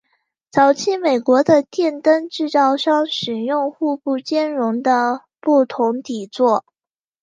[0.49, 6.65] 早期美国的电灯制造商使用互不兼容的不同底座。